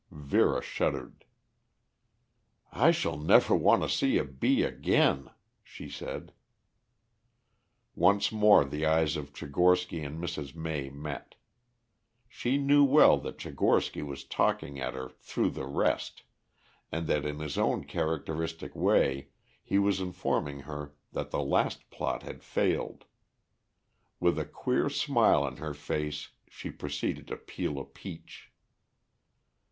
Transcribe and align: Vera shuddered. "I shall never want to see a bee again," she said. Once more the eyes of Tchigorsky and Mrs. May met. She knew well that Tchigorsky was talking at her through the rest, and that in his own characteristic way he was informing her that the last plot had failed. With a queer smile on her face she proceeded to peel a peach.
Vera 0.09 0.63
shuddered. 0.63 1.25
"I 2.71 2.89
shall 2.89 3.17
never 3.19 3.55
want 3.55 3.83
to 3.83 3.87
see 3.87 4.17
a 4.17 4.25
bee 4.25 4.63
again," 4.63 5.29
she 5.63 5.89
said. 5.91 6.33
Once 7.93 8.31
more 8.31 8.65
the 8.65 8.83
eyes 8.83 9.15
of 9.15 9.31
Tchigorsky 9.31 10.03
and 10.03 10.19
Mrs. 10.19 10.55
May 10.55 10.89
met. 10.89 11.35
She 12.27 12.57
knew 12.57 12.83
well 12.83 13.19
that 13.19 13.37
Tchigorsky 13.37 14.01
was 14.03 14.23
talking 14.23 14.79
at 14.79 14.95
her 14.95 15.07
through 15.09 15.51
the 15.51 15.67
rest, 15.67 16.23
and 16.91 17.05
that 17.05 17.23
in 17.23 17.37
his 17.37 17.55
own 17.59 17.83
characteristic 17.83 18.75
way 18.75 19.27
he 19.63 19.77
was 19.77 20.01
informing 20.01 20.61
her 20.61 20.95
that 21.11 21.29
the 21.29 21.43
last 21.43 21.91
plot 21.91 22.23
had 22.23 22.43
failed. 22.43 23.05
With 24.19 24.39
a 24.39 24.45
queer 24.45 24.89
smile 24.89 25.43
on 25.43 25.57
her 25.57 25.75
face 25.75 26.29
she 26.49 26.71
proceeded 26.71 27.27
to 27.27 27.37
peel 27.37 27.77
a 27.77 27.85
peach. 27.85 28.51